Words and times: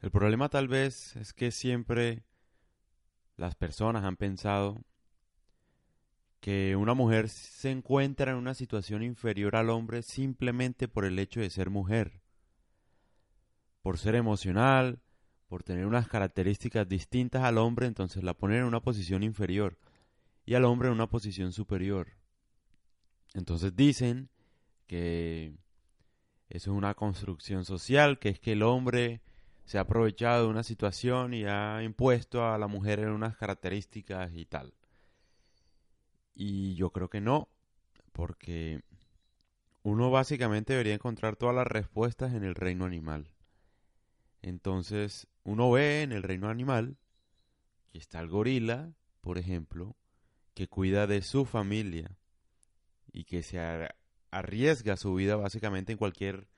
El 0.00 0.10
problema 0.10 0.48
tal 0.48 0.66
vez 0.66 1.14
es 1.16 1.32
que 1.32 1.50
siempre 1.50 2.24
las 3.36 3.54
personas 3.54 4.04
han 4.04 4.16
pensado 4.16 4.82
que 6.40 6.74
una 6.74 6.94
mujer 6.94 7.28
se 7.28 7.70
encuentra 7.70 8.32
en 8.32 8.38
una 8.38 8.54
situación 8.54 9.02
inferior 9.02 9.56
al 9.56 9.68
hombre 9.68 10.02
simplemente 10.02 10.88
por 10.88 11.04
el 11.04 11.18
hecho 11.18 11.40
de 11.40 11.50
ser 11.50 11.68
mujer, 11.68 12.22
por 13.82 13.98
ser 13.98 14.14
emocional, 14.14 15.02
por 15.48 15.62
tener 15.62 15.84
unas 15.84 16.08
características 16.08 16.88
distintas 16.88 17.44
al 17.44 17.58
hombre, 17.58 17.86
entonces 17.86 18.22
la 18.22 18.34
ponen 18.34 18.58
en 18.58 18.64
una 18.64 18.80
posición 18.80 19.22
inferior 19.22 19.78
y 20.46 20.54
al 20.54 20.64
hombre 20.64 20.88
en 20.88 20.94
una 20.94 21.08
posición 21.08 21.52
superior. 21.52 22.08
Entonces 23.34 23.76
dicen 23.76 24.30
que 24.86 25.52
eso 26.48 26.70
es 26.70 26.76
una 26.76 26.94
construcción 26.94 27.66
social, 27.66 28.18
que 28.18 28.30
es 28.30 28.40
que 28.40 28.52
el 28.52 28.62
hombre 28.62 29.20
se 29.70 29.78
ha 29.78 29.82
aprovechado 29.82 30.46
de 30.46 30.50
una 30.50 30.64
situación 30.64 31.32
y 31.32 31.44
ha 31.44 31.80
impuesto 31.84 32.44
a 32.44 32.58
la 32.58 32.66
mujer 32.66 32.98
en 32.98 33.10
unas 33.10 33.36
características 33.36 34.32
y 34.34 34.44
tal. 34.44 34.74
Y 36.34 36.74
yo 36.74 36.90
creo 36.90 37.08
que 37.08 37.20
no, 37.20 37.48
porque 38.10 38.82
uno 39.84 40.10
básicamente 40.10 40.72
debería 40.72 40.94
encontrar 40.94 41.36
todas 41.36 41.54
las 41.54 41.68
respuestas 41.68 42.34
en 42.34 42.42
el 42.42 42.56
reino 42.56 42.84
animal. 42.84 43.32
Entonces, 44.42 45.28
uno 45.44 45.70
ve 45.70 46.02
en 46.02 46.10
el 46.10 46.24
reino 46.24 46.48
animal 46.48 46.96
que 47.92 47.98
está 47.98 48.18
el 48.18 48.28
gorila, 48.28 48.92
por 49.20 49.38
ejemplo, 49.38 49.94
que 50.54 50.66
cuida 50.66 51.06
de 51.06 51.22
su 51.22 51.44
familia 51.44 52.18
y 53.12 53.22
que 53.22 53.44
se 53.44 53.60
arriesga 54.32 54.96
su 54.96 55.14
vida 55.14 55.36
básicamente 55.36 55.92
en 55.92 55.98
cualquier 55.98 56.48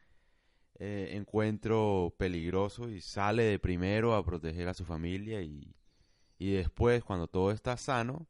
eh, 0.78 1.10
encuentro 1.12 2.14
peligroso 2.18 2.88
y 2.88 3.00
sale 3.00 3.44
de 3.44 3.58
primero 3.58 4.14
a 4.14 4.24
proteger 4.24 4.68
a 4.68 4.74
su 4.74 4.84
familia 4.84 5.42
y, 5.42 5.74
y 6.38 6.52
después, 6.52 7.04
cuando 7.04 7.28
todo 7.28 7.50
está 7.50 7.76
sano, 7.76 8.26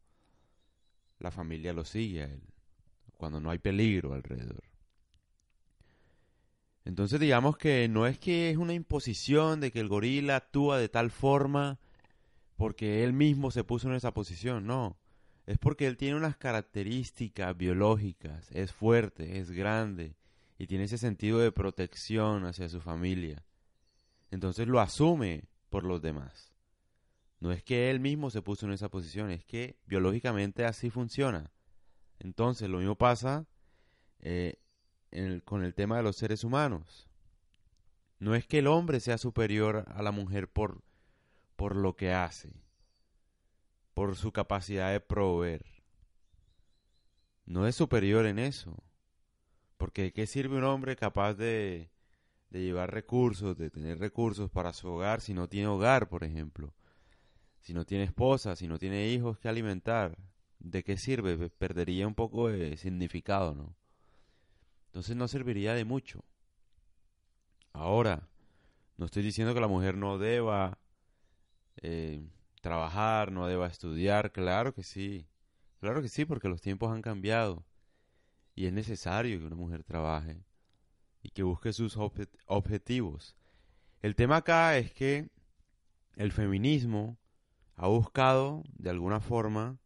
la 1.18 1.30
familia 1.30 1.72
lo 1.72 1.84
sigue 1.84 2.22
a 2.22 2.26
él, 2.26 2.42
cuando 3.16 3.40
no 3.40 3.50
hay 3.50 3.58
peligro 3.58 4.12
alrededor. 4.12 4.62
Entonces 6.84 7.20
digamos 7.20 7.56
que 7.56 7.88
no 7.88 8.06
es 8.06 8.18
que 8.18 8.50
es 8.50 8.56
una 8.56 8.74
imposición 8.74 9.60
de 9.60 9.70
que 9.70 9.80
el 9.80 9.88
gorila 9.88 10.36
actúa 10.36 10.78
de 10.78 10.88
tal 10.88 11.10
forma 11.10 11.78
porque 12.56 13.04
él 13.04 13.12
mismo 13.12 13.50
se 13.50 13.64
puso 13.64 13.88
en 13.88 13.94
esa 13.94 14.12
posición, 14.12 14.66
no. 14.66 14.98
Es 15.46 15.58
porque 15.58 15.86
él 15.86 15.96
tiene 15.96 16.16
unas 16.16 16.36
características 16.36 17.56
biológicas, 17.56 18.50
es 18.52 18.72
fuerte, 18.72 19.38
es 19.38 19.50
grande 19.50 20.16
y 20.62 20.68
tiene 20.68 20.84
ese 20.84 20.96
sentido 20.96 21.40
de 21.40 21.50
protección 21.50 22.44
hacia 22.44 22.68
su 22.68 22.80
familia. 22.80 23.44
Entonces 24.30 24.68
lo 24.68 24.78
asume 24.78 25.48
por 25.70 25.82
los 25.82 26.00
demás. 26.00 26.52
No 27.40 27.50
es 27.50 27.64
que 27.64 27.90
él 27.90 27.98
mismo 27.98 28.30
se 28.30 28.42
puso 28.42 28.66
en 28.66 28.72
esa 28.72 28.88
posición, 28.88 29.32
es 29.32 29.44
que 29.44 29.80
biológicamente 29.86 30.64
así 30.64 30.88
funciona. 30.88 31.50
Entonces 32.20 32.70
lo 32.70 32.78
mismo 32.78 32.94
pasa 32.94 33.44
eh, 34.20 34.60
con 35.44 35.64
el 35.64 35.74
tema 35.74 35.96
de 35.96 36.04
los 36.04 36.14
seres 36.14 36.44
humanos. 36.44 37.08
No 38.20 38.36
es 38.36 38.46
que 38.46 38.60
el 38.60 38.68
hombre 38.68 39.00
sea 39.00 39.18
superior 39.18 39.84
a 39.88 40.00
la 40.00 40.12
mujer 40.12 40.46
por, 40.46 40.84
por 41.56 41.74
lo 41.74 41.96
que 41.96 42.12
hace, 42.12 42.52
por 43.94 44.14
su 44.14 44.30
capacidad 44.30 44.92
de 44.92 45.00
proveer. 45.00 45.66
No 47.46 47.66
es 47.66 47.74
superior 47.74 48.26
en 48.26 48.38
eso. 48.38 48.80
Porque 49.82 50.02
¿de 50.02 50.12
qué 50.12 50.28
sirve 50.28 50.58
un 50.58 50.62
hombre 50.62 50.94
capaz 50.94 51.34
de, 51.34 51.90
de 52.50 52.62
llevar 52.62 52.94
recursos, 52.94 53.58
de 53.58 53.68
tener 53.68 53.98
recursos 53.98 54.48
para 54.48 54.72
su 54.72 54.86
hogar 54.86 55.20
si 55.20 55.34
no 55.34 55.48
tiene 55.48 55.66
hogar, 55.66 56.08
por 56.08 56.22
ejemplo? 56.22 56.72
si 57.58 57.74
no 57.74 57.84
tiene 57.84 58.04
esposa, 58.04 58.54
si 58.54 58.68
no 58.68 58.78
tiene 58.78 59.08
hijos 59.08 59.40
que 59.40 59.48
alimentar, 59.48 60.16
¿de 60.60 60.84
qué 60.84 60.96
sirve? 60.96 61.50
Perdería 61.50 62.06
un 62.06 62.14
poco 62.14 62.46
de 62.46 62.76
significado, 62.76 63.56
¿no? 63.56 63.74
Entonces 64.86 65.16
no 65.16 65.26
serviría 65.26 65.74
de 65.74 65.84
mucho. 65.84 66.24
Ahora, 67.72 68.28
no 68.96 69.06
estoy 69.06 69.24
diciendo 69.24 69.52
que 69.52 69.60
la 69.60 69.66
mujer 69.66 69.96
no 69.96 70.16
deba 70.16 70.78
eh, 71.78 72.24
trabajar, 72.60 73.32
no 73.32 73.48
deba 73.48 73.66
estudiar, 73.66 74.30
claro 74.30 74.74
que 74.74 74.84
sí, 74.84 75.26
claro 75.80 76.02
que 76.02 76.08
sí, 76.08 76.24
porque 76.24 76.48
los 76.48 76.60
tiempos 76.60 76.92
han 76.92 77.02
cambiado 77.02 77.64
y 78.54 78.66
es 78.66 78.72
necesario 78.72 79.38
que 79.38 79.46
una 79.46 79.56
mujer 79.56 79.84
trabaje 79.84 80.44
y 81.22 81.30
que 81.30 81.42
busque 81.42 81.72
sus 81.72 81.96
objetivos. 82.46 83.36
El 84.00 84.14
tema 84.14 84.38
acá 84.38 84.76
es 84.76 84.92
que 84.92 85.30
el 86.16 86.32
feminismo 86.32 87.18
ha 87.76 87.86
buscado 87.86 88.64
de 88.74 88.90
alguna 88.90 89.20
forma 89.20 89.78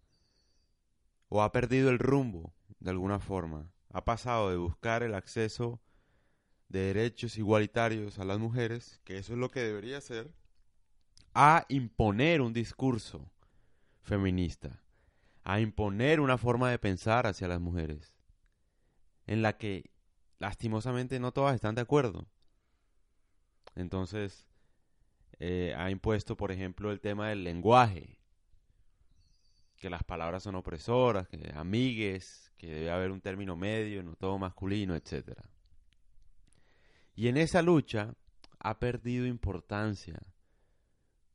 o 1.28 1.43
ha 1.43 1.53
perdido 1.53 1.91
el 1.91 1.99
rumbo 1.99 2.54
de 2.81 2.91
alguna 2.91 3.21
forma. 3.21 3.71
Ha 3.91 4.04
pasado 4.04 4.50
de 4.50 4.56
buscar 4.56 5.03
el 5.03 5.15
acceso 5.15 5.81
de 6.69 6.81
derechos 6.81 7.38
igualitarios 7.38 8.19
a 8.19 8.25
las 8.25 8.38
mujeres, 8.38 9.00
que 9.04 9.19
eso 9.19 9.34
es 9.34 9.38
lo 9.38 9.50
que 9.50 9.60
debería 9.60 10.00
ser, 10.00 10.33
a 11.34 11.65
imponer 11.69 12.41
un 12.41 12.53
discurso 12.53 13.31
feminista, 14.03 14.83
a 15.44 15.60
imponer 15.60 16.21
una 16.21 16.38
forma 16.38 16.71
de 16.71 16.78
pensar 16.78 17.27
hacia 17.27 17.48
las 17.48 17.60
mujeres, 17.60 18.16
en 19.26 19.42
la 19.42 19.56
que 19.56 19.91
lastimosamente 20.38 21.19
no 21.20 21.32
todas 21.32 21.54
están 21.54 21.75
de 21.75 21.82
acuerdo. 21.82 22.26
Entonces, 23.75 24.47
eh, 25.38 25.75
ha 25.76 25.91
impuesto, 25.91 26.37
por 26.37 26.50
ejemplo, 26.53 26.91
el 26.91 27.00
tema 27.00 27.28
del 27.28 27.44
lenguaje, 27.44 28.19
que 29.76 29.91
las 29.91 30.03
palabras 30.04 30.42
son 30.42 30.54
opresoras, 30.54 31.28
que 31.28 31.53
amigues, 31.54 32.53
que 32.56 32.69
debe 32.69 32.91
haber 32.91 33.10
un 33.10 33.20
término 33.20 33.56
medio, 33.56 34.03
no 34.03 34.16
todo 34.16 34.38
masculino, 34.38 34.94
etc. 34.94 35.38
Y 37.15 37.28
en 37.28 37.36
esa 37.36 37.62
lucha 37.62 38.15
ha 38.59 38.78
perdido 38.78 39.26
importancia, 39.26 40.20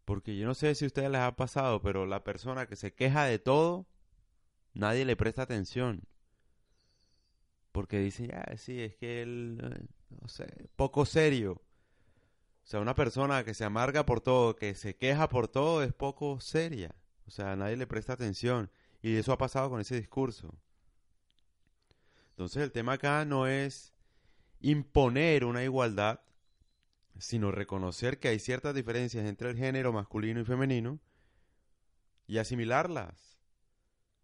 porque 0.05 0.35
yo 0.35 0.47
no 0.47 0.55
sé 0.55 0.73
si 0.73 0.85
a 0.85 0.87
ustedes 0.87 1.11
les 1.11 1.21
ha 1.21 1.35
pasado, 1.35 1.81
pero 1.81 2.07
la 2.07 2.23
persona 2.23 2.65
que 2.65 2.75
se 2.75 2.93
queja 2.93 3.25
de 3.25 3.37
todo, 3.37 3.85
nadie 4.73 5.05
le 5.05 5.15
presta 5.15 5.43
atención. 5.43 6.07
Porque 7.71 7.99
dice, 7.99 8.27
ya, 8.27 8.45
sí, 8.57 8.81
es 8.81 8.95
que 8.95 9.21
él, 9.21 9.59
eh, 9.63 9.85
no 10.21 10.27
sé, 10.27 10.69
poco 10.75 11.05
serio. 11.05 11.61
O 12.63 12.67
sea, 12.67 12.79
una 12.79 12.95
persona 12.95 13.43
que 13.43 13.53
se 13.53 13.63
amarga 13.63 14.05
por 14.05 14.21
todo, 14.21 14.55
que 14.55 14.75
se 14.75 14.95
queja 14.95 15.29
por 15.29 15.47
todo, 15.47 15.83
es 15.83 15.93
poco 15.93 16.39
seria. 16.39 16.95
O 17.27 17.31
sea, 17.31 17.55
nadie 17.55 17.77
le 17.77 17.87
presta 17.87 18.13
atención. 18.13 18.69
Y 19.01 19.15
eso 19.15 19.31
ha 19.31 19.37
pasado 19.37 19.69
con 19.69 19.81
ese 19.81 19.95
discurso. 19.95 20.53
Entonces 22.31 22.63
el 22.63 22.71
tema 22.71 22.93
acá 22.93 23.23
no 23.25 23.47
es 23.47 23.93
imponer 24.59 25.45
una 25.45 25.63
igualdad, 25.63 26.19
sino 27.17 27.51
reconocer 27.51 28.19
que 28.19 28.29
hay 28.29 28.39
ciertas 28.39 28.75
diferencias 28.75 29.25
entre 29.25 29.49
el 29.49 29.57
género 29.57 29.93
masculino 29.93 30.41
y 30.41 30.45
femenino 30.45 30.99
y 32.27 32.37
asimilarlas. 32.37 33.37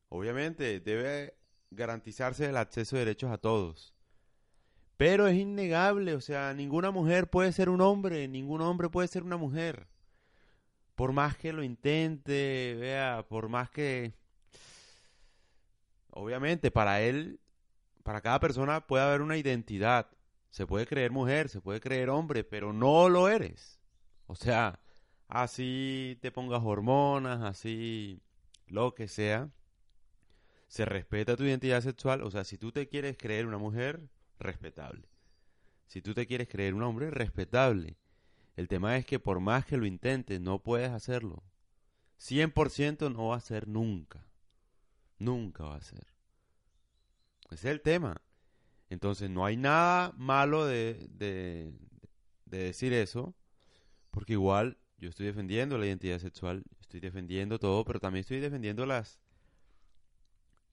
Obviamente 0.09 0.79
debe 0.79 1.36
garantizarse 1.71 2.45
el 2.45 2.57
acceso 2.57 2.95
de 2.95 3.05
derechos 3.05 3.31
a 3.31 3.37
todos. 3.37 3.93
Pero 4.97 5.27
es 5.27 5.37
innegable, 5.37 6.15
o 6.15 6.21
sea, 6.21 6.53
ninguna 6.53 6.91
mujer 6.91 7.29
puede 7.29 7.51
ser 7.51 7.69
un 7.69 7.81
hombre, 7.81 8.27
ningún 8.27 8.61
hombre 8.61 8.89
puede 8.89 9.07
ser 9.07 9.23
una 9.23 9.37
mujer. 9.37 9.87
Por 10.95 11.13
más 11.13 11.37
que 11.37 11.53
lo 11.53 11.63
intente, 11.63 12.75
vea, 12.79 13.25
por 13.29 13.49
más 13.49 13.69
que... 13.69 14.15
Obviamente, 16.09 16.71
para 16.71 17.01
él, 17.01 17.39
para 18.01 18.21
cada 18.21 18.39
persona 18.39 18.87
puede 18.87 19.03
haber 19.03 19.21
una 19.21 19.37
identidad. 19.37 20.07
Se 20.49 20.65
puede 20.65 20.87
creer 20.87 21.11
mujer, 21.11 21.49
se 21.49 21.61
puede 21.61 21.79
creer 21.79 22.09
hombre, 22.09 22.43
pero 22.43 22.73
no 22.73 23.09
lo 23.09 23.29
eres. 23.29 23.79
O 24.25 24.33
sea, 24.33 24.79
así 25.27 26.17
te 26.21 26.31
pongas 26.31 26.63
hormonas, 26.63 27.43
así 27.43 28.23
lo 28.65 28.95
que 28.95 29.07
sea. 29.07 29.51
Se 30.67 30.85
respeta 30.85 31.35
tu 31.35 31.43
identidad 31.43 31.81
sexual. 31.81 32.21
O 32.23 32.31
sea, 32.31 32.43
si 32.43 32.57
tú 32.57 32.71
te 32.71 32.87
quieres 32.87 33.17
creer 33.17 33.45
una 33.45 33.57
mujer, 33.57 34.01
respetable. 34.39 35.07
Si 35.87 36.01
tú 36.01 36.13
te 36.13 36.27
quieres 36.27 36.47
creer 36.47 36.73
un 36.73 36.83
hombre, 36.83 37.09
respetable. 37.09 37.97
El 38.55 38.67
tema 38.67 38.97
es 38.97 39.05
que 39.05 39.19
por 39.19 39.39
más 39.39 39.65
que 39.65 39.77
lo 39.77 39.85
intentes, 39.85 40.41
no 40.41 40.59
puedes 40.59 40.91
hacerlo. 40.91 41.43
100% 42.19 43.13
no 43.13 43.27
va 43.27 43.37
a 43.37 43.41
ser 43.41 43.67
nunca. 43.67 44.25
Nunca 45.19 45.63
va 45.63 45.75
a 45.75 45.81
ser. 45.81 46.07
Ese 47.51 47.69
es 47.69 47.73
el 47.73 47.81
tema. 47.81 48.21
Entonces 48.89 49.29
no 49.29 49.45
hay 49.45 49.57
nada 49.57 50.13
malo 50.17 50.65
de, 50.65 51.07
de, 51.11 51.73
de 52.45 52.57
decir 52.57 52.93
eso, 52.93 53.35
porque 54.11 54.33
igual 54.33 54.77
yo 54.97 55.09
estoy 55.09 55.25
defendiendo 55.25 55.77
la 55.77 55.85
identidad 55.85 56.19
sexual, 56.19 56.63
estoy 56.79 56.99
defendiendo 56.99 57.59
todo, 57.59 57.83
pero 57.85 57.99
también 57.99 58.21
estoy 58.21 58.39
defendiendo 58.39 58.85
las, 58.85 59.19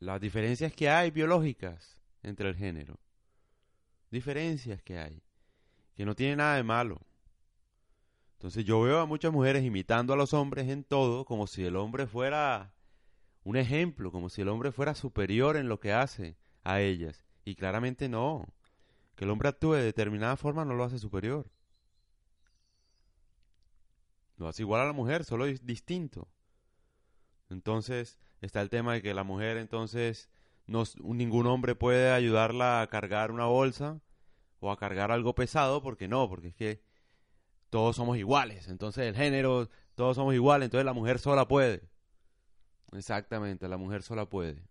las 0.05 0.21
diferencias 0.21 0.73
que 0.73 0.89
hay 0.89 1.11
biológicas 1.11 2.01
entre 2.23 2.49
el 2.49 2.57
género 2.57 2.99
diferencias 4.15 4.81
que 4.83 4.99
hay, 4.99 5.23
que 5.95 6.07
no 6.07 6.15
tiene 6.15 6.37
nada 6.37 6.57
de 6.57 6.63
malo. 6.63 7.01
Entonces 8.35 8.65
yo 8.65 8.81
veo 8.81 9.01
a 9.01 9.07
muchas 9.07 9.33
mujeres 9.33 9.65
imitando 9.65 10.13
a 10.13 10.17
los 10.17 10.33
hombres 10.33 10.69
en 10.69 10.85
todo, 10.85 11.25
como 11.25 11.47
si 11.47 11.65
el 11.65 11.77
hombre 11.77 12.07
fuera 12.07 12.73
un 13.43 13.57
ejemplo, 13.57 14.13
como 14.13 14.29
si 14.29 14.41
el 14.43 14.49
hombre 14.49 14.73
fuera 14.73 14.95
superior 14.95 15.57
en 15.57 15.69
lo 15.69 15.81
que 15.81 15.93
hace 15.93 16.37
a 16.63 16.81
ellas. 16.81 17.25
Y 17.45 17.57
claramente 17.57 18.09
no. 18.09 18.47
Que 19.17 19.25
el 19.25 19.31
hombre 19.31 19.49
actúe 19.49 19.73
de 19.73 19.83
determinada 19.83 20.37
forma 20.37 20.65
no 20.65 20.75
lo 20.75 20.85
hace 20.85 20.99
superior. 20.99 21.51
Lo 24.37 24.49
hace 24.49 24.63
igual 24.63 24.83
a 24.83 24.87
la 24.87 24.93
mujer, 24.93 25.25
solo 25.25 25.47
es 25.47 25.67
distinto. 25.67 26.29
Entonces 27.51 28.19
está 28.45 28.61
el 28.61 28.71
tema 28.71 28.95
de 28.95 29.03
que 29.03 29.15
la 29.15 29.25
mujer 29.25 29.57
entonces 29.57 30.31
no, 30.67 30.85
ningún 31.03 31.47
hombre 31.47 31.75
puede 31.75 32.13
ayudarla 32.13 32.81
a 32.81 32.87
cargar 32.89 33.31
una 33.31 33.47
bolsa 33.47 34.01
o 34.61 34.71
a 34.71 34.79
cargar 34.79 35.11
algo 35.11 35.35
pesado 35.35 35.83
porque 35.83 36.09
no, 36.09 36.29
porque 36.29 36.49
es 36.49 36.55
que 36.55 36.83
todos 37.71 37.97
somos 37.97 38.17
iguales. 38.17 38.69
Entonces 38.69 39.07
el 39.07 39.15
género, 39.15 39.69
todos 39.95 40.17
somos 40.17 40.35
iguales, 40.35 40.67
entonces 40.67 40.87
la 40.87 40.93
mujer 40.93 41.19
sola 41.19 41.49
puede. 41.49 41.89
Exactamente, 42.93 43.69
la 43.69 43.77
mujer 43.77 44.03
sola 44.03 44.27
puede. 44.27 44.63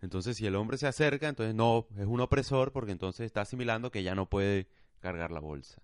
Entonces 0.00 0.36
si 0.36 0.46
el 0.46 0.56
hombre 0.56 0.78
se 0.78 0.86
acerca, 0.86 1.28
entonces 1.28 1.54
no, 1.54 1.86
es 1.96 2.06
un 2.06 2.20
opresor 2.20 2.72
porque 2.72 2.92
entonces 2.92 3.26
está 3.26 3.42
asimilando 3.42 3.90
que 3.90 4.02
ya 4.02 4.14
no 4.14 4.26
puede 4.26 4.68
cargar 5.00 5.30
la 5.30 5.40
bolsa. 5.40 5.82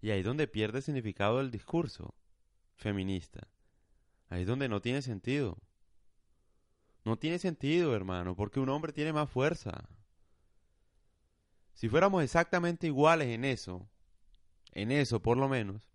Y 0.00 0.10
ahí 0.10 0.20
es 0.20 0.26
donde 0.26 0.48
pierde 0.48 0.82
significado 0.82 1.40
el 1.40 1.50
discurso 1.50 2.14
feminista. 2.74 3.46
Ahí 4.32 4.42
es 4.42 4.46
donde 4.46 4.66
no 4.66 4.80
tiene 4.80 5.02
sentido. 5.02 5.58
No 7.04 7.18
tiene 7.18 7.38
sentido, 7.38 7.94
hermano, 7.94 8.34
porque 8.34 8.60
un 8.60 8.70
hombre 8.70 8.94
tiene 8.94 9.12
más 9.12 9.28
fuerza. 9.28 9.86
Si 11.74 11.90
fuéramos 11.90 12.24
exactamente 12.24 12.86
iguales 12.86 13.28
en 13.28 13.44
eso, 13.44 13.86
en 14.72 14.90
eso 14.90 15.20
por 15.20 15.36
lo 15.36 15.50
menos, 15.50 15.92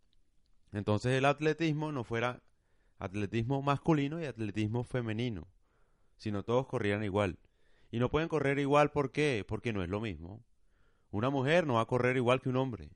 entonces 0.71 1.13
el 1.13 1.25
atletismo 1.25 1.91
no 1.91 2.03
fuera 2.03 2.43
atletismo 2.99 3.63
masculino 3.63 4.21
y 4.21 4.25
atletismo 4.25 4.83
femenino, 4.83 5.47
sino 6.17 6.43
todos 6.43 6.67
corrieran 6.67 7.03
igual. 7.03 7.39
Y 7.89 7.97
no 7.97 8.11
pueden 8.11 8.29
correr 8.29 8.59
igual, 8.59 8.91
¿por 8.91 9.11
qué? 9.11 9.45
Porque 9.47 9.73
no 9.73 9.81
es 9.81 9.89
lo 9.89 9.99
mismo. 9.99 10.43
Una 11.09 11.31
mujer 11.31 11.65
no 11.65 11.75
va 11.75 11.81
a 11.81 11.87
correr 11.87 12.17
igual 12.17 12.39
que 12.39 12.49
un 12.49 12.57
hombre. 12.57 12.91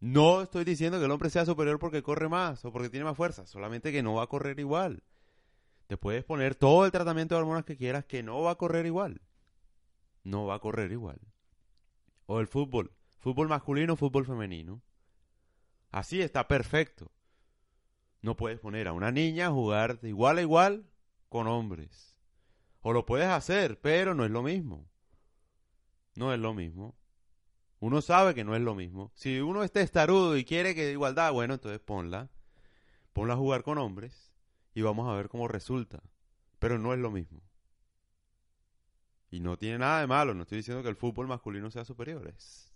No 0.00 0.42
estoy 0.42 0.64
diciendo 0.64 0.98
que 0.98 1.06
el 1.06 1.10
hombre 1.10 1.30
sea 1.30 1.46
superior 1.46 1.78
porque 1.78 2.02
corre 2.02 2.28
más 2.28 2.64
o 2.64 2.72
porque 2.72 2.90
tiene 2.90 3.04
más 3.04 3.16
fuerza, 3.16 3.46
solamente 3.46 3.92
que 3.92 4.02
no 4.02 4.14
va 4.14 4.24
a 4.24 4.28
correr 4.28 4.58
igual. 4.60 5.02
Te 5.86 5.96
puedes 5.96 6.24
poner 6.24 6.54
todo 6.54 6.84
el 6.84 6.92
tratamiento 6.92 7.34
de 7.34 7.40
hormonas 7.40 7.64
que 7.64 7.76
quieras 7.76 8.04
que 8.04 8.22
no 8.22 8.42
va 8.42 8.52
a 8.52 8.56
correr 8.56 8.86
igual. 8.86 9.20
No 10.24 10.46
va 10.46 10.56
a 10.56 10.60
correr 10.60 10.92
igual. 10.92 11.20
O 12.26 12.40
el 12.40 12.48
fútbol. 12.48 12.92
Fútbol 13.18 13.48
masculino, 13.48 13.96
fútbol 13.96 14.26
femenino. 14.26 14.82
Así 15.90 16.20
está 16.20 16.48
perfecto. 16.48 17.10
No 18.20 18.36
puedes 18.36 18.58
poner 18.58 18.88
a 18.88 18.92
una 18.92 19.12
niña 19.12 19.46
a 19.46 19.52
jugar 19.52 20.00
de 20.00 20.08
igual 20.08 20.38
a 20.38 20.42
igual 20.42 20.86
con 21.28 21.46
hombres. 21.46 22.18
O 22.82 22.92
lo 22.92 23.06
puedes 23.06 23.28
hacer, 23.28 23.80
pero 23.80 24.14
no 24.14 24.24
es 24.24 24.30
lo 24.30 24.42
mismo. 24.42 24.88
No 26.16 26.32
es 26.32 26.40
lo 26.40 26.54
mismo. 26.54 26.96
Uno 27.86 28.02
sabe 28.02 28.34
que 28.34 28.42
no 28.42 28.56
es 28.56 28.62
lo 28.62 28.74
mismo. 28.74 29.12
Si 29.14 29.38
uno 29.38 29.62
está 29.62 29.80
estarudo 29.80 30.36
y 30.36 30.44
quiere 30.44 30.74
que 30.74 30.90
igualdad, 30.90 31.32
bueno, 31.32 31.54
entonces 31.54 31.78
ponla. 31.78 32.28
Ponla 33.12 33.34
a 33.34 33.36
jugar 33.36 33.62
con 33.62 33.78
hombres 33.78 34.32
y 34.74 34.82
vamos 34.82 35.08
a 35.08 35.14
ver 35.14 35.28
cómo 35.28 35.46
resulta. 35.46 36.02
Pero 36.58 36.80
no 36.80 36.92
es 36.94 36.98
lo 36.98 37.12
mismo. 37.12 37.40
Y 39.30 39.38
no 39.38 39.56
tiene 39.56 39.78
nada 39.78 40.00
de 40.00 40.08
malo, 40.08 40.34
no 40.34 40.42
estoy 40.42 40.58
diciendo 40.58 40.82
que 40.82 40.88
el 40.88 40.96
fútbol 40.96 41.28
masculino 41.28 41.70
sea 41.70 41.84
superior. 41.84 42.26
Es, 42.26 42.72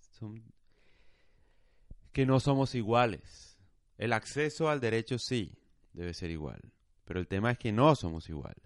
que 2.13 2.25
no 2.25 2.39
somos 2.39 2.77
iguales. 2.77 3.59
El 3.99 4.13
acceso 4.13 4.71
al 4.71 4.79
derecho 4.79 5.19
sí 5.19 5.59
debe 5.93 6.15
ser 6.15 6.31
igual, 6.31 6.61
pero 7.05 7.19
el 7.19 7.27
tema 7.27 7.51
es 7.51 7.59
que 7.59 7.73
no 7.73 7.97
somos 7.97 8.29
iguales. 8.29 8.63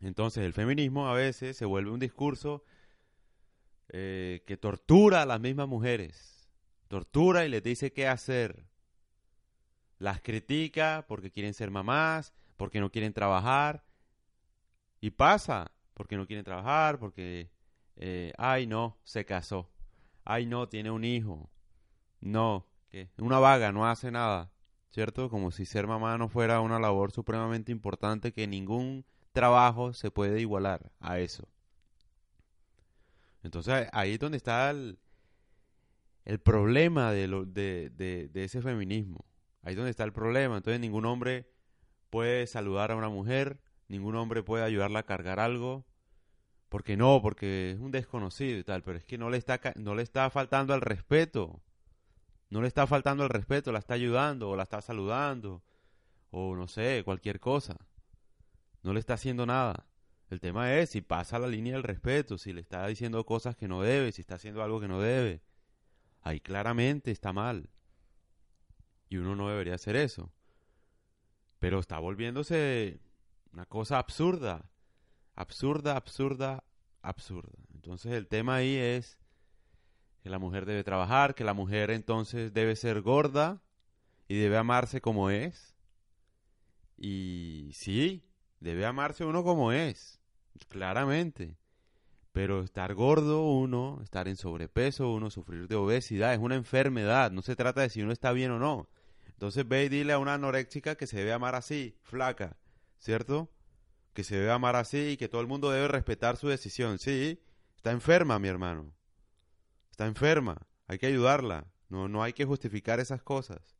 Entonces 0.00 0.44
el 0.46 0.54
feminismo 0.54 1.08
a 1.08 1.12
veces 1.12 1.58
se 1.58 1.66
vuelve 1.66 1.90
un 1.90 2.00
discurso 2.00 2.64
eh, 3.88 4.42
que 4.46 4.56
tortura 4.56 5.22
a 5.22 5.26
las 5.26 5.40
mismas 5.40 5.68
mujeres, 5.68 6.48
tortura 6.88 7.44
y 7.44 7.48
les 7.48 7.62
dice 7.62 7.92
qué 7.92 8.08
hacer, 8.08 8.66
las 9.98 10.20
critica 10.20 11.04
porque 11.08 11.30
quieren 11.30 11.54
ser 11.54 11.70
mamás, 11.70 12.32
porque 12.56 12.80
no 12.80 12.90
quieren 12.90 13.12
trabajar, 13.12 13.84
y 15.00 15.10
pasa, 15.10 15.70
porque 15.94 16.16
no 16.16 16.26
quieren 16.26 16.44
trabajar, 16.44 16.98
porque, 16.98 17.50
eh, 17.96 18.32
ay 18.38 18.66
no, 18.66 18.98
se 19.04 19.24
casó, 19.24 19.70
ay 20.24 20.46
no, 20.46 20.68
tiene 20.68 20.90
un 20.90 21.04
hijo, 21.04 21.50
no, 22.20 22.66
que 22.88 23.10
una 23.18 23.38
vaga 23.38 23.72
no 23.72 23.86
hace 23.86 24.10
nada, 24.10 24.50
¿cierto? 24.90 25.30
Como 25.30 25.50
si 25.50 25.64
ser 25.64 25.86
mamá 25.86 26.18
no 26.18 26.28
fuera 26.28 26.60
una 26.60 26.78
labor 26.78 27.12
supremamente 27.12 27.72
importante 27.72 28.32
que 28.32 28.46
ningún 28.46 29.04
trabajo 29.32 29.92
se 29.92 30.10
puede 30.10 30.40
igualar 30.40 30.90
a 31.00 31.18
eso. 31.18 31.48
Entonces 33.46 33.88
ahí 33.92 34.14
es 34.14 34.18
donde 34.18 34.36
está 34.36 34.70
el, 34.70 34.98
el 36.24 36.40
problema 36.40 37.12
de, 37.12 37.28
lo, 37.28 37.46
de, 37.46 38.28
ese 38.34 38.60
feminismo. 38.60 39.24
Ahí 39.62 39.72
es 39.72 39.76
donde 39.76 39.92
está 39.92 40.04
el 40.04 40.12
problema. 40.12 40.56
Entonces 40.56 40.80
ningún 40.80 41.06
hombre 41.06 41.48
puede 42.10 42.46
saludar 42.48 42.90
a 42.90 42.96
una 42.96 43.08
mujer, 43.08 43.60
ningún 43.88 44.16
hombre 44.16 44.42
puede 44.42 44.64
ayudarla 44.64 45.00
a 45.00 45.02
cargar 45.04 45.38
algo, 45.38 45.86
porque 46.68 46.96
no, 46.96 47.22
porque 47.22 47.70
es 47.70 47.78
un 47.78 47.92
desconocido 47.92 48.58
y 48.58 48.64
tal, 48.64 48.82
pero 48.82 48.98
es 48.98 49.04
que 49.04 49.16
no 49.16 49.30
le 49.30 49.38
está, 49.38 49.60
no 49.76 49.94
le 49.94 50.02
está 50.02 50.28
faltando 50.28 50.74
al 50.74 50.80
respeto. 50.80 51.62
No 52.50 52.62
le 52.62 52.68
está 52.68 52.86
faltando 52.86 53.24
el 53.24 53.30
respeto, 53.30 53.72
la 53.72 53.78
está 53.78 53.94
ayudando 53.94 54.50
o 54.50 54.56
la 54.56 54.64
está 54.64 54.80
saludando 54.80 55.62
o 56.30 56.56
no 56.56 56.66
sé, 56.66 57.02
cualquier 57.04 57.38
cosa. 57.38 57.76
No 58.82 58.92
le 58.92 59.00
está 59.00 59.14
haciendo 59.14 59.46
nada. 59.46 59.86
El 60.28 60.40
tema 60.40 60.74
es 60.74 60.90
si 60.90 61.00
pasa 61.00 61.38
la 61.38 61.46
línea 61.46 61.74
del 61.74 61.84
respeto, 61.84 62.36
si 62.36 62.52
le 62.52 62.60
está 62.60 62.86
diciendo 62.86 63.24
cosas 63.24 63.56
que 63.56 63.68
no 63.68 63.82
debe, 63.82 64.10
si 64.12 64.22
está 64.22 64.34
haciendo 64.34 64.62
algo 64.62 64.80
que 64.80 64.88
no 64.88 65.00
debe. 65.00 65.42
Ahí 66.22 66.40
claramente 66.40 67.12
está 67.12 67.32
mal. 67.32 67.70
Y 69.08 69.18
uno 69.18 69.36
no 69.36 69.48
debería 69.48 69.76
hacer 69.76 69.94
eso. 69.94 70.32
Pero 71.60 71.78
está 71.78 71.98
volviéndose 71.98 73.00
una 73.52 73.66
cosa 73.66 73.98
absurda. 73.98 74.68
Absurda, 75.36 75.96
absurda, 75.96 76.64
absurda. 77.02 77.58
Entonces 77.72 78.12
el 78.12 78.26
tema 78.26 78.56
ahí 78.56 78.74
es 78.74 79.20
que 80.22 80.30
la 80.30 80.40
mujer 80.40 80.66
debe 80.66 80.82
trabajar, 80.82 81.36
que 81.36 81.44
la 81.44 81.54
mujer 81.54 81.92
entonces 81.92 82.52
debe 82.52 82.74
ser 82.74 83.00
gorda 83.00 83.62
y 84.26 84.36
debe 84.36 84.56
amarse 84.56 85.00
como 85.00 85.30
es. 85.30 85.76
Y 86.96 87.70
sí, 87.72 88.25
debe 88.60 88.86
amarse 88.86 89.24
uno 89.24 89.44
como 89.44 89.72
es, 89.72 90.20
claramente. 90.68 91.56
Pero 92.32 92.62
estar 92.62 92.94
gordo 92.94 93.42
uno, 93.44 94.00
estar 94.02 94.28
en 94.28 94.36
sobrepeso 94.36 95.10
uno, 95.10 95.30
sufrir 95.30 95.68
de 95.68 95.76
obesidad, 95.76 96.34
es 96.34 96.38
una 96.38 96.54
enfermedad. 96.54 97.30
No 97.30 97.40
se 97.40 97.56
trata 97.56 97.80
de 97.80 97.88
si 97.88 98.02
uno 98.02 98.12
está 98.12 98.32
bien 98.32 98.50
o 98.50 98.58
no. 98.58 98.88
Entonces 99.28 99.66
ve 99.66 99.84
y 99.84 99.88
dile 99.88 100.12
a 100.12 100.18
una 100.18 100.34
anoréxica 100.34 100.96
que 100.96 101.06
se 101.06 101.18
debe 101.18 101.32
amar 101.32 101.54
así, 101.54 101.96
flaca, 102.02 102.56
¿cierto? 102.98 103.50
Que 104.12 104.24
se 104.24 104.36
debe 104.36 104.50
amar 104.50 104.76
así 104.76 105.10
y 105.10 105.16
que 105.16 105.28
todo 105.28 105.40
el 105.40 105.46
mundo 105.46 105.70
debe 105.70 105.88
respetar 105.88 106.36
su 106.36 106.48
decisión. 106.48 106.98
Sí, 106.98 107.42
está 107.76 107.90
enferma, 107.90 108.38
mi 108.38 108.48
hermano. 108.48 108.92
Está 109.90 110.06
enferma, 110.06 110.58
hay 110.88 110.98
que 110.98 111.06
ayudarla, 111.06 111.66
no, 111.88 112.08
no 112.08 112.22
hay 112.22 112.32
que 112.32 112.44
justificar 112.44 113.00
esas 113.00 113.22
cosas. 113.22 113.76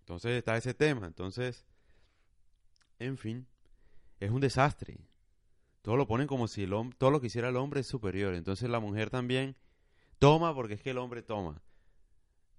Entonces 0.00 0.32
está 0.32 0.56
ese 0.56 0.74
tema, 0.74 1.06
entonces, 1.06 1.64
en 3.00 3.18
fin, 3.18 3.48
es 4.20 4.30
un 4.30 4.40
desastre. 4.40 4.98
Todo 5.82 5.96
lo 5.96 6.06
ponen 6.06 6.26
como 6.26 6.46
si 6.46 6.62
el 6.62 6.70
todo 6.98 7.10
lo 7.10 7.20
que 7.20 7.26
hiciera 7.26 7.48
el 7.48 7.56
hombre 7.56 7.80
es 7.80 7.86
superior. 7.86 8.34
Entonces 8.34 8.68
la 8.70 8.80
mujer 8.80 9.10
también 9.10 9.56
toma 10.18 10.54
porque 10.54 10.74
es 10.74 10.82
que 10.82 10.90
el 10.90 10.98
hombre 10.98 11.22
toma. 11.22 11.62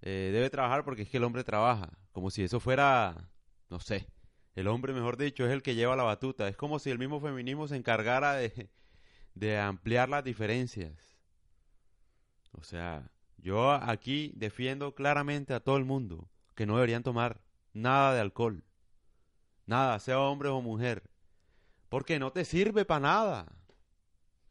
Eh, 0.02 0.30
debe 0.32 0.50
trabajar 0.50 0.84
porque 0.84 1.02
es 1.02 1.08
que 1.08 1.18
el 1.18 1.24
hombre 1.24 1.44
trabaja. 1.44 1.96
Como 2.10 2.30
si 2.30 2.42
eso 2.42 2.58
fuera, 2.60 3.30
no 3.70 3.78
sé, 3.78 4.08
el 4.54 4.66
hombre, 4.66 4.92
mejor 4.92 5.16
dicho, 5.16 5.46
es 5.46 5.52
el 5.52 5.62
que 5.62 5.76
lleva 5.76 5.96
la 5.96 6.02
batuta. 6.02 6.48
Es 6.48 6.56
como 6.56 6.78
si 6.78 6.90
el 6.90 6.98
mismo 6.98 7.20
feminismo 7.20 7.68
se 7.68 7.76
encargara 7.76 8.34
de, 8.34 8.68
de 9.34 9.58
ampliar 9.58 10.08
las 10.08 10.24
diferencias. 10.24 11.16
O 12.50 12.64
sea, 12.64 13.10
yo 13.38 13.70
aquí 13.70 14.32
defiendo 14.36 14.94
claramente 14.94 15.54
a 15.54 15.60
todo 15.60 15.76
el 15.76 15.84
mundo 15.84 16.28
que 16.54 16.66
no 16.66 16.74
deberían 16.74 17.02
tomar 17.02 17.40
nada 17.72 18.12
de 18.14 18.20
alcohol. 18.20 18.64
Nada, 19.66 19.98
sea 19.98 20.20
hombre 20.20 20.48
o 20.48 20.60
mujer. 20.60 21.02
Porque 21.88 22.18
no 22.18 22.32
te 22.32 22.44
sirve 22.44 22.84
para 22.84 23.00
nada. 23.00 23.52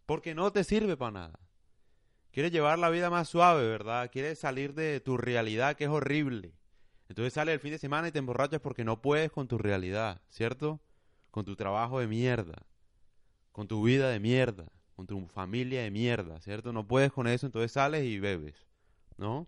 Porque 0.05 0.35
no 0.35 0.51
te 0.51 0.63
sirve 0.63 0.97
para 0.97 1.11
nada. 1.11 1.39
Quieres 2.31 2.51
llevar 2.51 2.79
la 2.79 2.89
vida 2.89 3.09
más 3.09 3.27
suave, 3.27 3.67
¿verdad? 3.67 4.09
Quieres 4.11 4.39
salir 4.39 4.73
de 4.73 4.99
tu 4.99 5.17
realidad 5.17 5.75
que 5.75 5.85
es 5.85 5.89
horrible. 5.89 6.53
Entonces 7.09 7.33
sales 7.33 7.53
el 7.53 7.59
fin 7.59 7.71
de 7.71 7.77
semana 7.77 8.07
y 8.07 8.11
te 8.11 8.19
emborrachas 8.19 8.61
porque 8.61 8.85
no 8.85 9.01
puedes 9.01 9.31
con 9.31 9.47
tu 9.47 9.57
realidad, 9.57 10.21
¿cierto? 10.29 10.79
Con 11.29 11.43
tu 11.43 11.55
trabajo 11.55 11.99
de 11.99 12.07
mierda. 12.07 12.65
Con 13.51 13.67
tu 13.67 13.83
vida 13.83 14.09
de 14.09 14.19
mierda 14.19 14.71
con 15.01 15.07
tu 15.07 15.27
familia 15.27 15.81
de 15.81 15.89
mierda, 15.89 16.39
¿cierto? 16.41 16.71
No 16.73 16.87
puedes 16.87 17.11
con 17.11 17.25
eso, 17.25 17.47
entonces 17.47 17.71
sales 17.71 18.03
y 18.03 18.19
bebes, 18.19 18.67
¿no? 19.17 19.47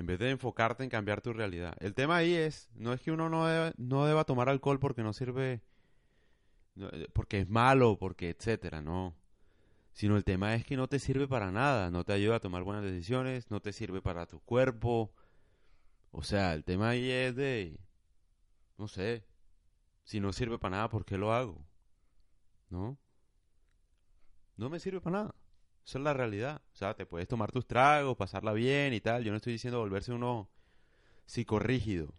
En 0.00 0.06
vez 0.06 0.18
de 0.18 0.30
enfocarte 0.30 0.82
en 0.82 0.88
cambiar 0.88 1.20
tu 1.20 1.34
realidad. 1.34 1.76
El 1.78 1.92
tema 1.92 2.16
ahí 2.16 2.32
es, 2.32 2.70
no 2.74 2.94
es 2.94 3.02
que 3.02 3.12
uno 3.12 3.28
no 3.28 3.46
deba, 3.46 3.74
no 3.76 4.06
deba 4.06 4.24
tomar 4.24 4.48
alcohol 4.48 4.78
porque 4.80 5.02
no 5.02 5.12
sirve, 5.12 5.60
eh, 6.76 7.08
porque 7.12 7.40
es 7.40 7.50
malo, 7.50 7.98
porque 7.98 8.30
etcétera, 8.30 8.80
no. 8.80 9.14
Sino 9.92 10.16
el 10.16 10.24
tema 10.24 10.54
es 10.54 10.64
que 10.64 10.78
no 10.78 10.88
te 10.88 11.00
sirve 11.00 11.28
para 11.28 11.50
nada, 11.50 11.90
no 11.90 12.02
te 12.04 12.14
ayuda 12.14 12.36
a 12.36 12.40
tomar 12.40 12.62
buenas 12.62 12.82
decisiones, 12.82 13.50
no 13.50 13.60
te 13.60 13.74
sirve 13.74 14.00
para 14.00 14.24
tu 14.24 14.40
cuerpo. 14.40 15.12
O 16.12 16.22
sea, 16.22 16.54
el 16.54 16.64
tema 16.64 16.88
ahí 16.88 17.10
es 17.10 17.36
de, 17.36 17.78
no 18.78 18.88
sé, 18.88 19.26
si 20.04 20.18
no 20.18 20.32
sirve 20.32 20.58
para 20.58 20.76
nada, 20.76 20.88
¿por 20.88 21.04
qué 21.04 21.18
lo 21.18 21.34
hago? 21.34 21.62
¿No? 22.70 22.96
No 24.56 24.70
me 24.70 24.80
sirve 24.80 25.02
para 25.02 25.18
nada. 25.24 25.34
Esa 25.84 25.98
es 25.98 26.04
la 26.04 26.12
realidad. 26.12 26.62
O 26.72 26.76
sea, 26.76 26.94
te 26.94 27.06
puedes 27.06 27.28
tomar 27.28 27.52
tus 27.52 27.66
tragos, 27.66 28.16
pasarla 28.16 28.52
bien 28.52 28.92
y 28.94 29.00
tal. 29.00 29.24
Yo 29.24 29.30
no 29.30 29.36
estoy 29.36 29.54
diciendo 29.54 29.78
volverse 29.78 30.12
uno 30.12 30.48
psicorrígido. 31.26 32.14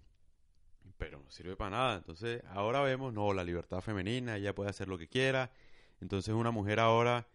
Pero 0.98 1.20
no 1.20 1.32
sirve 1.32 1.56
para 1.56 1.72
nada. 1.72 1.98
Entonces, 1.98 2.44
ahora 2.50 2.82
vemos, 2.82 3.14
no, 3.14 3.34
la 3.34 3.44
libertad 3.44 3.82
femenina, 3.82 4.38
ella 4.38 4.54
puede 4.54 4.70
hacer 4.70 4.88
lo 4.88 4.98
que 4.98 5.08
quiera. 5.08 5.52
Entonces, 6.00 6.34
una 6.34 6.52
mujer 6.52 6.80
ahora 6.80 7.28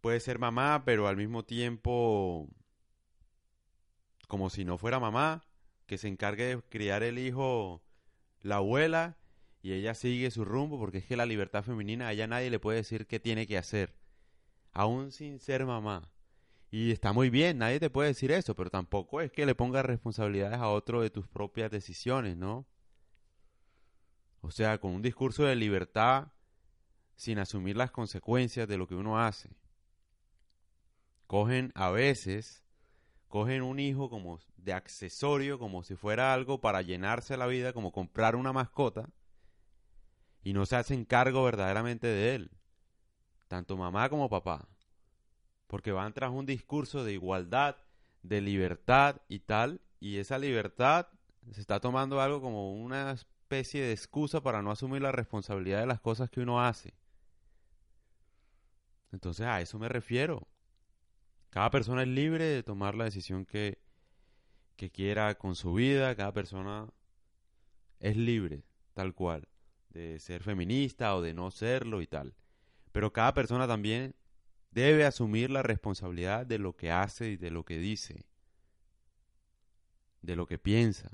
puede 0.00 0.20
ser 0.20 0.38
mamá, 0.38 0.82
pero 0.84 1.08
al 1.08 1.16
mismo 1.16 1.44
tiempo, 1.44 2.48
como 4.28 4.50
si 4.50 4.64
no 4.64 4.78
fuera 4.78 5.00
mamá, 5.00 5.44
que 5.86 5.98
se 5.98 6.08
encargue 6.08 6.56
de 6.56 6.62
criar 6.62 7.02
el 7.02 7.18
hijo 7.18 7.82
la 8.42 8.56
abuela 8.56 9.16
y 9.62 9.72
ella 9.72 9.94
sigue 9.94 10.30
su 10.30 10.44
rumbo, 10.44 10.78
porque 10.78 10.98
es 10.98 11.04
que 11.04 11.16
la 11.16 11.26
libertad 11.26 11.62
femenina, 11.62 12.08
a 12.08 12.12
ella 12.12 12.26
nadie 12.26 12.50
le 12.50 12.58
puede 12.58 12.78
decir 12.78 13.06
qué 13.06 13.20
tiene 13.20 13.46
que 13.46 13.58
hacer 13.58 13.99
aún 14.72 15.12
sin 15.12 15.38
ser 15.38 15.66
mamá. 15.66 16.10
Y 16.70 16.92
está 16.92 17.12
muy 17.12 17.30
bien, 17.30 17.58
nadie 17.58 17.80
te 17.80 17.90
puede 17.90 18.08
decir 18.08 18.30
eso, 18.30 18.54
pero 18.54 18.70
tampoco 18.70 19.20
es 19.20 19.32
que 19.32 19.44
le 19.46 19.56
pongas 19.56 19.84
responsabilidades 19.84 20.58
a 20.58 20.68
otro 20.68 21.02
de 21.02 21.10
tus 21.10 21.26
propias 21.26 21.70
decisiones, 21.70 22.36
¿no? 22.36 22.66
O 24.40 24.50
sea, 24.52 24.78
con 24.78 24.92
un 24.92 25.02
discurso 25.02 25.44
de 25.44 25.56
libertad 25.56 26.28
sin 27.16 27.38
asumir 27.38 27.76
las 27.76 27.90
consecuencias 27.90 28.68
de 28.68 28.78
lo 28.78 28.86
que 28.86 28.94
uno 28.94 29.18
hace. 29.18 29.50
Cogen 31.26 31.72
a 31.74 31.90
veces, 31.90 32.64
cogen 33.28 33.62
un 33.62 33.80
hijo 33.80 34.08
como 34.08 34.38
de 34.56 34.72
accesorio, 34.72 35.58
como 35.58 35.82
si 35.82 35.96
fuera 35.96 36.32
algo 36.32 36.60
para 36.60 36.82
llenarse 36.82 37.36
la 37.36 37.46
vida, 37.46 37.72
como 37.72 37.92
comprar 37.92 38.36
una 38.36 38.52
mascota, 38.52 39.10
y 40.42 40.52
no 40.52 40.66
se 40.66 40.76
hacen 40.76 41.04
cargo 41.04 41.42
verdaderamente 41.44 42.06
de 42.06 42.34
él 42.36 42.59
tanto 43.50 43.76
mamá 43.76 44.08
como 44.08 44.28
papá, 44.28 44.68
porque 45.66 45.90
van 45.90 46.12
tras 46.12 46.30
un 46.30 46.46
discurso 46.46 47.02
de 47.02 47.14
igualdad, 47.14 47.74
de 48.22 48.40
libertad 48.40 49.16
y 49.28 49.40
tal, 49.40 49.80
y 49.98 50.18
esa 50.18 50.38
libertad 50.38 51.08
se 51.50 51.60
está 51.60 51.80
tomando 51.80 52.20
algo 52.20 52.40
como 52.40 52.72
una 52.72 53.10
especie 53.10 53.82
de 53.82 53.90
excusa 53.90 54.40
para 54.40 54.62
no 54.62 54.70
asumir 54.70 55.02
la 55.02 55.10
responsabilidad 55.10 55.80
de 55.80 55.88
las 55.88 55.98
cosas 55.98 56.30
que 56.30 56.40
uno 56.40 56.64
hace. 56.64 56.94
Entonces 59.10 59.46
a 59.46 59.60
eso 59.60 59.80
me 59.80 59.88
refiero. 59.88 60.46
Cada 61.48 61.72
persona 61.72 62.02
es 62.02 62.08
libre 62.08 62.44
de 62.44 62.62
tomar 62.62 62.94
la 62.94 63.02
decisión 63.02 63.46
que, 63.46 63.82
que 64.76 64.92
quiera 64.92 65.34
con 65.34 65.56
su 65.56 65.74
vida, 65.74 66.14
cada 66.14 66.32
persona 66.32 66.88
es 67.98 68.16
libre, 68.16 68.62
tal 68.94 69.12
cual, 69.12 69.48
de 69.88 70.20
ser 70.20 70.44
feminista 70.44 71.16
o 71.16 71.20
de 71.20 71.34
no 71.34 71.50
serlo 71.50 72.00
y 72.00 72.06
tal. 72.06 72.36
Pero 72.92 73.12
cada 73.12 73.34
persona 73.34 73.66
también 73.66 74.14
debe 74.70 75.04
asumir 75.04 75.50
la 75.50 75.62
responsabilidad 75.62 76.46
de 76.46 76.58
lo 76.58 76.76
que 76.76 76.90
hace 76.90 77.30
y 77.30 77.36
de 77.36 77.50
lo 77.50 77.64
que 77.64 77.78
dice, 77.78 78.26
de 80.22 80.36
lo 80.36 80.46
que 80.46 80.58
piensa. 80.58 81.10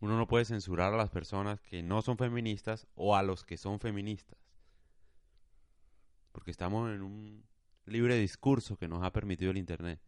Uno 0.00 0.16
no 0.16 0.26
puede 0.26 0.46
censurar 0.46 0.94
a 0.94 0.96
las 0.96 1.10
personas 1.10 1.60
que 1.60 1.82
no 1.82 2.00
son 2.00 2.16
feministas 2.16 2.86
o 2.94 3.16
a 3.16 3.22
los 3.22 3.44
que 3.44 3.58
son 3.58 3.80
feministas. 3.80 4.38
Porque 6.32 6.50
estamos 6.50 6.90
en 6.90 7.02
un 7.02 7.44
libre 7.84 8.16
discurso 8.16 8.76
que 8.76 8.88
nos 8.88 9.02
ha 9.04 9.12
permitido 9.12 9.50
el 9.50 9.58
Internet. 9.58 10.00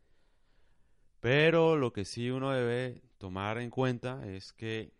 Pero 1.20 1.76
lo 1.76 1.92
que 1.92 2.04
sí 2.04 2.30
uno 2.30 2.50
debe 2.50 3.02
tomar 3.18 3.58
en 3.58 3.70
cuenta 3.70 4.26
es 4.26 4.52
que 4.52 4.94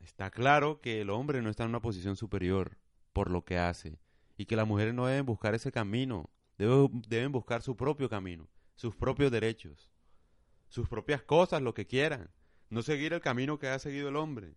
está 0.00 0.30
claro 0.30 0.80
que 0.80 1.00
el 1.00 1.10
hombre 1.10 1.40
no 1.40 1.48
está 1.48 1.64
en 1.64 1.70
una 1.70 1.80
posición 1.80 2.16
superior 2.16 2.76
por 3.12 3.30
lo 3.30 3.44
que 3.44 3.58
hace 3.58 3.98
y 4.38 4.46
que 4.46 4.56
las 4.56 4.66
mujeres 4.66 4.94
no 4.94 5.06
deben 5.06 5.26
buscar 5.26 5.54
ese 5.56 5.72
camino, 5.72 6.30
deben, 6.56 7.32
buscar 7.32 7.60
su 7.60 7.76
propio 7.76 8.08
camino, 8.08 8.48
sus 8.76 8.94
propios 8.94 9.32
derechos, 9.32 9.90
sus 10.68 10.88
propias 10.88 11.22
cosas, 11.22 11.60
lo 11.60 11.74
que 11.74 11.88
quieran, 11.88 12.30
no 12.70 12.82
seguir 12.82 13.12
el 13.12 13.20
camino 13.20 13.58
que 13.58 13.68
ha 13.68 13.80
seguido 13.80 14.08
el 14.08 14.16
hombre. 14.16 14.54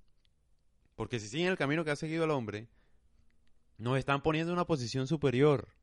Porque 0.96 1.20
si 1.20 1.28
siguen 1.28 1.48
el 1.48 1.58
camino 1.58 1.84
que 1.84 1.90
ha 1.90 1.96
seguido 1.96 2.26
el 2.26 2.30
hombre, 2.30 2.70
nos 3.80 3.98
están 3.98 4.22
poniendo 4.22 4.52
en 4.52 4.60
una 4.60 4.68
posición 4.68 5.08
superior, 5.08 5.74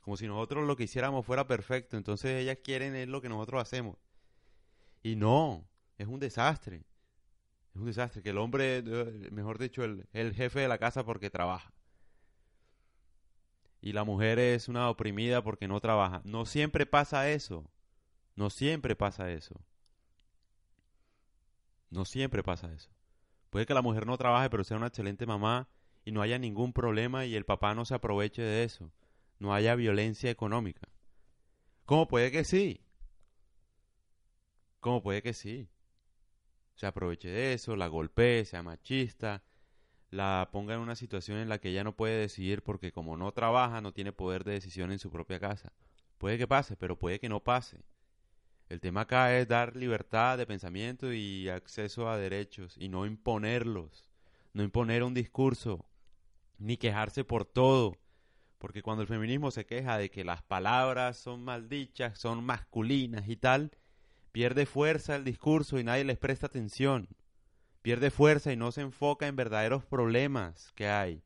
como 0.00 0.16
si 0.16 0.26
nosotros 0.26 0.66
lo 0.66 0.74
que 0.74 0.84
hiciéramos 0.84 1.24
fuera 1.24 1.46
perfecto, 1.46 1.96
entonces 1.96 2.32
ellas 2.32 2.58
quieren 2.64 2.96
es 2.96 3.06
lo 3.06 3.22
que 3.22 3.28
nosotros 3.28 3.62
hacemos. 3.62 3.96
Y 5.04 5.14
no, 5.14 5.68
es 5.98 6.08
un 6.08 6.18
desastre. 6.18 6.84
Es 7.72 7.76
un 7.76 7.86
desastre 7.86 8.22
que 8.22 8.30
el 8.30 8.38
hombre, 8.38 8.78
eh, 8.78 9.28
mejor 9.30 9.58
dicho, 9.58 9.84
el, 9.84 10.08
el 10.12 10.34
jefe 10.34 10.58
de 10.58 10.68
la 10.68 10.78
casa 10.78 11.04
porque 11.04 11.30
trabaja 11.30 11.72
y 13.80 13.92
la 13.92 14.04
mujer 14.04 14.38
es 14.38 14.68
una 14.68 14.90
oprimida 14.90 15.42
porque 15.42 15.68
no 15.68 15.80
trabaja. 15.80 16.20
No 16.24 16.44
siempre 16.44 16.86
pasa 16.86 17.30
eso. 17.30 17.70
No 18.36 18.50
siempre 18.50 18.94
pasa 18.94 19.30
eso. 19.30 19.60
No 21.90 22.04
siempre 22.04 22.42
pasa 22.42 22.72
eso. 22.72 22.90
Puede 23.50 23.66
que 23.66 23.74
la 23.74 23.82
mujer 23.82 24.06
no 24.06 24.16
trabaje 24.16 24.48
pero 24.50 24.64
sea 24.64 24.76
una 24.76 24.88
excelente 24.88 25.26
mamá 25.26 25.68
y 26.04 26.12
no 26.12 26.22
haya 26.22 26.38
ningún 26.38 26.72
problema 26.72 27.26
y 27.26 27.34
el 27.34 27.44
papá 27.44 27.74
no 27.74 27.84
se 27.84 27.94
aproveche 27.94 28.42
de 28.42 28.64
eso. 28.64 28.92
No 29.38 29.54
haya 29.54 29.74
violencia 29.74 30.30
económica. 30.30 30.88
¿Cómo 31.86 32.06
puede 32.06 32.30
que 32.30 32.44
sí? 32.44 32.84
¿Cómo 34.80 35.02
puede 35.02 35.22
que 35.22 35.34
sí? 35.34 35.68
Se 36.74 36.86
aproveche 36.86 37.28
de 37.28 37.54
eso, 37.54 37.76
la 37.76 37.88
golpee, 37.88 38.44
sea 38.44 38.62
machista, 38.62 39.42
la 40.10 40.48
ponga 40.52 40.74
en 40.74 40.80
una 40.80 40.96
situación 40.96 41.38
en 41.38 41.48
la 41.48 41.58
que 41.58 41.70
ella 41.70 41.84
no 41.84 41.94
puede 41.94 42.18
decidir 42.18 42.62
porque 42.62 42.92
como 42.92 43.16
no 43.16 43.32
trabaja 43.32 43.80
no 43.80 43.92
tiene 43.92 44.12
poder 44.12 44.44
de 44.44 44.52
decisión 44.52 44.90
en 44.92 44.98
su 44.98 45.10
propia 45.10 45.38
casa. 45.38 45.72
Puede 46.18 46.36
que 46.36 46.48
pase, 46.48 46.76
pero 46.76 46.98
puede 46.98 47.20
que 47.20 47.28
no 47.28 47.40
pase. 47.40 47.84
El 48.68 48.80
tema 48.80 49.02
acá 49.02 49.36
es 49.38 49.48
dar 49.48 49.76
libertad 49.76 50.38
de 50.38 50.46
pensamiento 50.46 51.12
y 51.12 51.48
acceso 51.48 52.08
a 52.08 52.18
derechos 52.18 52.76
y 52.78 52.88
no 52.88 53.06
imponerlos, 53.06 54.04
no 54.52 54.62
imponer 54.62 55.02
un 55.02 55.14
discurso, 55.14 55.86
ni 56.58 56.76
quejarse 56.76 57.24
por 57.24 57.44
todo. 57.44 57.96
Porque 58.58 58.82
cuando 58.82 59.02
el 59.02 59.08
feminismo 59.08 59.50
se 59.50 59.64
queja 59.64 59.96
de 59.96 60.10
que 60.10 60.24
las 60.24 60.42
palabras 60.42 61.16
son 61.16 61.42
maldichas, 61.42 62.18
son 62.18 62.44
masculinas 62.44 63.28
y 63.28 63.36
tal, 63.36 63.72
pierde 64.32 64.66
fuerza 64.66 65.16
el 65.16 65.24
discurso 65.24 65.78
y 65.78 65.84
nadie 65.84 66.04
les 66.04 66.18
presta 66.18 66.46
atención 66.46 67.08
pierde 67.82 68.10
fuerza 68.10 68.52
y 68.52 68.56
no 68.56 68.72
se 68.72 68.82
enfoca 68.82 69.26
en 69.26 69.36
verdaderos 69.36 69.84
problemas 69.84 70.72
que 70.74 70.88
hay, 70.88 71.22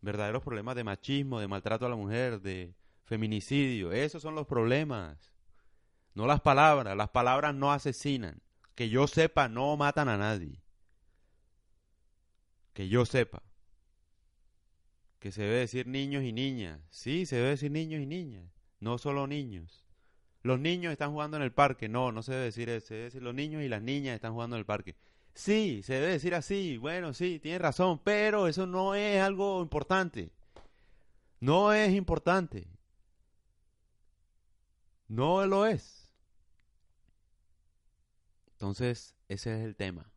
verdaderos 0.00 0.42
problemas 0.42 0.76
de 0.76 0.84
machismo, 0.84 1.40
de 1.40 1.48
maltrato 1.48 1.86
a 1.86 1.88
la 1.88 1.96
mujer, 1.96 2.40
de 2.40 2.74
feminicidio. 3.04 3.92
Esos 3.92 4.22
son 4.22 4.34
los 4.34 4.46
problemas, 4.46 5.32
no 6.16 6.26
las 6.26 6.40
palabras. 6.40 6.96
Las 6.96 7.10
palabras 7.10 7.54
no 7.54 7.72
asesinan. 7.72 8.40
Que 8.74 8.88
yo 8.88 9.06
sepa, 9.06 9.48
no 9.48 9.76
matan 9.76 10.08
a 10.08 10.16
nadie. 10.16 10.62
Que 12.72 12.88
yo 12.88 13.04
sepa. 13.04 13.42
Que 15.18 15.30
se 15.30 15.42
debe 15.42 15.56
decir 15.56 15.86
niños 15.86 16.24
y 16.24 16.32
niñas. 16.32 16.80
Sí, 16.90 17.26
se 17.26 17.36
debe 17.36 17.50
decir 17.50 17.70
niños 17.70 18.00
y 18.00 18.06
niñas. 18.06 18.50
No 18.80 18.96
solo 18.96 19.26
niños. 19.26 19.86
Los 20.42 20.58
niños 20.58 20.92
están 20.92 21.12
jugando 21.12 21.36
en 21.36 21.42
el 21.42 21.52
parque. 21.52 21.88
No, 21.88 22.12
no 22.12 22.22
se 22.22 22.32
debe 22.32 22.44
decir 22.44 22.70
eso. 22.70 22.86
Se 22.86 22.94
debe 22.94 23.04
decir 23.04 23.22
los 23.22 23.34
niños 23.34 23.62
y 23.62 23.68
las 23.68 23.82
niñas 23.82 24.14
están 24.14 24.32
jugando 24.32 24.56
en 24.56 24.60
el 24.60 24.66
parque. 24.66 24.96
Sí, 25.36 25.82
se 25.82 25.94
debe 25.94 26.12
decir 26.12 26.34
así. 26.34 26.78
Bueno, 26.78 27.12
sí, 27.12 27.38
tiene 27.38 27.58
razón, 27.58 28.00
pero 28.02 28.48
eso 28.48 28.66
no 28.66 28.94
es 28.94 29.20
algo 29.20 29.60
importante. 29.60 30.32
No 31.40 31.74
es 31.74 31.92
importante. 31.92 32.66
No 35.08 35.46
lo 35.46 35.66
es. 35.66 36.10
Entonces, 38.52 39.14
ese 39.28 39.58
es 39.58 39.64
el 39.64 39.76
tema. 39.76 40.10